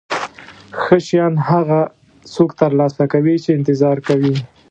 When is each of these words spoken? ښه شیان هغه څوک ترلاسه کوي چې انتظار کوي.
ښه 0.79 0.97
شیان 1.07 1.33
هغه 1.49 1.79
څوک 2.33 2.49
ترلاسه 2.61 3.03
کوي 3.13 3.35
چې 3.43 3.49
انتظار 3.57 3.97
کوي. 4.07 4.35